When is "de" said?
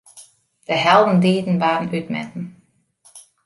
0.63-0.73